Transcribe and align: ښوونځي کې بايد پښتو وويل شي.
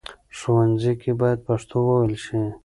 ښوونځي 0.37 0.93
کې 1.01 1.11
بايد 1.19 1.39
پښتو 1.47 1.75
وويل 1.87 2.15
شي. 2.25 2.41